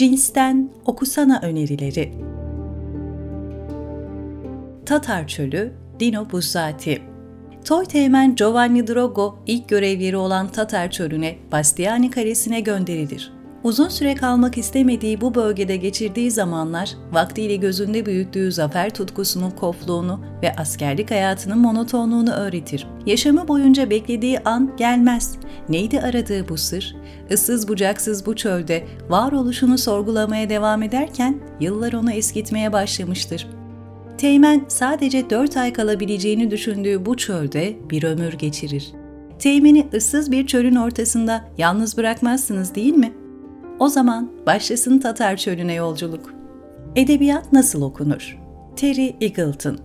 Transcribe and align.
Cinsten 0.00 0.70
okusana 0.84 1.40
önerileri. 1.42 2.12
Tatar 4.86 5.28
Çölü, 5.28 5.72
Dino 6.00 6.30
Buzzati. 6.32 7.02
Toy 7.64 7.84
teğmen 7.84 8.34
Giovanni 8.34 8.86
Drogo 8.86 9.38
ilk 9.46 9.68
görevleri 9.68 10.16
olan 10.16 10.48
Tatar 10.48 10.90
Çölü'ne 10.90 11.36
Bastiani 11.52 12.10
Kalesi'ne 12.10 12.60
gönderilir. 12.60 13.32
Uzun 13.64 13.88
süre 13.88 14.14
kalmak 14.14 14.58
istemediği 14.58 15.20
bu 15.20 15.34
bölgede 15.34 15.76
geçirdiği 15.76 16.30
zamanlar, 16.30 16.90
vaktiyle 17.12 17.56
gözünde 17.56 18.06
büyüttüğü 18.06 18.52
zafer 18.52 18.90
tutkusunun 18.90 19.50
kofluğunu 19.50 20.20
ve 20.42 20.56
askerlik 20.56 21.10
hayatının 21.10 21.58
monotonluğunu 21.58 22.32
öğretir. 22.32 22.86
Yaşamı 23.06 23.48
boyunca 23.48 23.90
beklediği 23.90 24.40
an 24.40 24.76
gelmez. 24.76 25.36
Neydi 25.68 26.00
aradığı 26.00 26.48
bu 26.48 26.58
sır? 26.58 26.96
Issız 27.30 27.68
bucaksız 27.68 28.26
bu 28.26 28.36
çölde 28.36 28.86
varoluşunu 29.08 29.78
sorgulamaya 29.78 30.50
devam 30.50 30.82
ederken 30.82 31.40
yıllar 31.60 31.92
onu 31.92 32.12
eskitmeye 32.12 32.72
başlamıştır. 32.72 33.48
Teğmen 34.18 34.64
sadece 34.68 35.30
4 35.30 35.56
ay 35.56 35.72
kalabileceğini 35.72 36.50
düşündüğü 36.50 37.06
bu 37.06 37.16
çölde 37.16 37.76
bir 37.90 38.02
ömür 38.02 38.32
geçirir. 38.32 38.92
Teğmeni 39.38 39.86
ıssız 39.94 40.32
bir 40.32 40.46
çölün 40.46 40.76
ortasında 40.76 41.44
yalnız 41.58 41.96
bırakmazsınız 41.96 42.74
değil 42.74 42.94
mi? 42.94 43.19
O 43.80 43.88
zaman 43.88 44.30
başlasın 44.46 44.98
Tatar 44.98 45.36
çölüne 45.36 45.74
yolculuk. 45.74 46.34
Edebiyat 46.96 47.52
nasıl 47.52 47.82
okunur? 47.82 48.38
Terry 48.76 49.16
Eagleton 49.20 49.78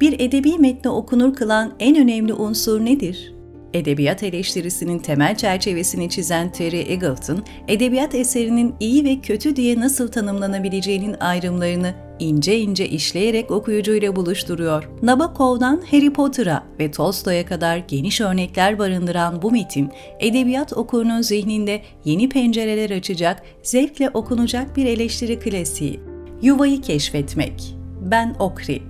Bir 0.00 0.20
edebi 0.20 0.58
metni 0.58 0.90
okunur 0.90 1.34
kılan 1.34 1.72
en 1.78 1.96
önemli 1.96 2.32
unsur 2.34 2.84
nedir? 2.84 3.34
Edebiyat 3.74 4.22
eleştirisinin 4.22 4.98
temel 4.98 5.36
çerçevesini 5.36 6.10
çizen 6.10 6.52
Terry 6.52 6.80
Eagleton, 6.80 7.44
edebiyat 7.68 8.14
eserinin 8.14 8.74
iyi 8.80 9.04
ve 9.04 9.20
kötü 9.20 9.56
diye 9.56 9.80
nasıl 9.80 10.08
tanımlanabileceğinin 10.08 11.16
ayrımlarını 11.20 11.94
ince 12.18 12.58
ince 12.58 12.88
işleyerek 12.88 13.50
okuyucuyla 13.50 14.16
buluşturuyor. 14.16 14.88
Nabokov'dan 15.02 15.82
Harry 15.90 16.12
Potter'a 16.12 16.64
ve 16.78 16.90
Tolstoy'a 16.90 17.46
kadar 17.46 17.76
geniş 17.76 18.20
örnekler 18.20 18.78
barındıran 18.78 19.42
bu 19.42 19.50
metin, 19.50 19.90
edebiyat 20.20 20.72
okurunun 20.72 21.22
zihninde 21.22 21.82
yeni 22.04 22.28
pencereler 22.28 22.90
açacak, 22.90 23.42
zevkle 23.62 24.10
okunacak 24.10 24.76
bir 24.76 24.86
eleştiri 24.86 25.38
klasiği. 25.38 26.00
Yuvayı 26.42 26.80
keşfetmek. 26.80 27.74
Ben 28.00 28.34
Okri. 28.38 28.82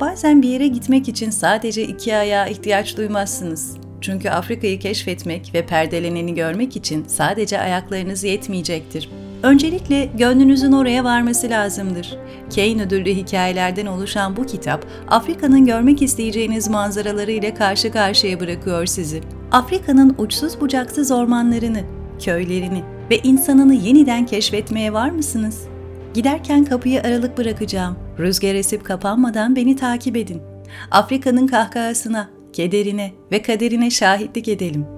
Bazen 0.00 0.42
bir 0.42 0.48
yere 0.48 0.66
gitmek 0.66 1.08
için 1.08 1.30
sadece 1.30 1.82
iki 1.82 2.16
ayağa 2.16 2.46
ihtiyaç 2.46 2.96
duymazsınız. 2.96 3.87
Çünkü 4.00 4.30
Afrika'yı 4.30 4.78
keşfetmek 4.78 5.50
ve 5.54 5.66
perdeleneni 5.66 6.34
görmek 6.34 6.76
için 6.76 7.04
sadece 7.06 7.60
ayaklarınız 7.60 8.24
yetmeyecektir. 8.24 9.10
Öncelikle 9.42 10.08
gönlünüzün 10.18 10.72
oraya 10.72 11.04
varması 11.04 11.50
lazımdır. 11.50 12.18
Kane 12.54 12.82
ödüllü 12.82 13.10
hikayelerden 13.14 13.86
oluşan 13.86 14.36
bu 14.36 14.46
kitap, 14.46 14.86
Afrika'nın 15.08 15.66
görmek 15.66 16.02
isteyeceğiniz 16.02 16.68
manzaraları 16.68 17.30
ile 17.30 17.54
karşı 17.54 17.92
karşıya 17.92 18.40
bırakıyor 18.40 18.86
sizi. 18.86 19.20
Afrika'nın 19.52 20.14
uçsuz 20.18 20.60
bucaksız 20.60 21.10
ormanlarını, 21.10 21.80
köylerini 22.24 22.82
ve 23.10 23.18
insanını 23.18 23.74
yeniden 23.74 24.26
keşfetmeye 24.26 24.92
var 24.92 25.10
mısınız? 25.10 25.68
Giderken 26.14 26.64
kapıyı 26.64 27.02
aralık 27.02 27.38
bırakacağım. 27.38 27.96
Rüzgar 28.18 28.54
esip 28.54 28.84
kapanmadan 28.84 29.56
beni 29.56 29.76
takip 29.76 30.16
edin. 30.16 30.42
Afrika'nın 30.90 31.46
kahkahasına, 31.46 32.28
kederine 32.58 33.12
ve 33.32 33.42
kaderine 33.42 33.90
şahitlik 33.90 34.48
edelim.'' 34.48 34.97